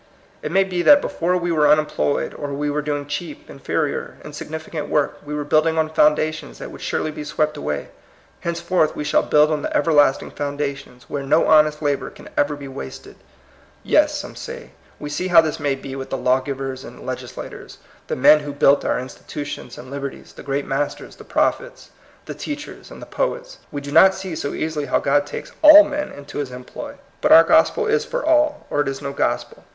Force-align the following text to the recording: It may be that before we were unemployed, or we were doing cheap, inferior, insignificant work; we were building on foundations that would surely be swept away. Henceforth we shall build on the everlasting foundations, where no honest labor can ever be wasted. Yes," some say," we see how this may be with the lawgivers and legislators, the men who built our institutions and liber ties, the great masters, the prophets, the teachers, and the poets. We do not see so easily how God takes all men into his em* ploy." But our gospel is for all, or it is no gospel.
It 0.41 0.51
may 0.51 0.63
be 0.63 0.81
that 0.81 0.99
before 0.99 1.37
we 1.37 1.51
were 1.51 1.69
unemployed, 1.69 2.33
or 2.33 2.53
we 2.55 2.71
were 2.71 2.81
doing 2.81 3.05
cheap, 3.05 3.47
inferior, 3.51 4.17
insignificant 4.25 4.89
work; 4.89 5.19
we 5.23 5.35
were 5.35 5.43
building 5.43 5.77
on 5.77 5.89
foundations 5.93 6.57
that 6.57 6.71
would 6.71 6.81
surely 6.81 7.11
be 7.11 7.23
swept 7.23 7.55
away. 7.55 7.89
Henceforth 8.39 8.95
we 8.95 9.03
shall 9.03 9.21
build 9.21 9.51
on 9.51 9.61
the 9.61 9.77
everlasting 9.77 10.31
foundations, 10.31 11.07
where 11.07 11.21
no 11.21 11.45
honest 11.45 11.83
labor 11.83 12.09
can 12.09 12.29
ever 12.35 12.55
be 12.55 12.67
wasted. 12.67 13.15
Yes," 13.83 14.17
some 14.17 14.35
say," 14.35 14.71
we 14.99 15.07
see 15.07 15.27
how 15.27 15.39
this 15.39 15.59
may 15.59 15.75
be 15.75 15.95
with 15.95 16.09
the 16.09 16.17
lawgivers 16.17 16.83
and 16.83 17.05
legislators, 17.05 17.77
the 18.07 18.15
men 18.15 18.39
who 18.39 18.53
built 18.53 18.83
our 18.83 18.99
institutions 18.99 19.77
and 19.77 19.91
liber 19.91 20.09
ties, 20.09 20.33
the 20.33 20.41
great 20.41 20.65
masters, 20.65 21.15
the 21.17 21.23
prophets, 21.23 21.91
the 22.25 22.33
teachers, 22.33 22.89
and 22.89 23.03
the 23.03 23.05
poets. 23.05 23.59
We 23.71 23.81
do 23.81 23.91
not 23.91 24.15
see 24.15 24.33
so 24.35 24.55
easily 24.55 24.85
how 24.85 24.97
God 24.99 25.27
takes 25.27 25.51
all 25.61 25.83
men 25.83 26.11
into 26.11 26.39
his 26.39 26.51
em* 26.51 26.63
ploy." 26.63 26.95
But 27.21 27.31
our 27.31 27.43
gospel 27.43 27.85
is 27.85 28.03
for 28.03 28.25
all, 28.25 28.65
or 28.71 28.81
it 28.81 28.87
is 28.87 28.99
no 28.99 29.13
gospel. 29.13 29.63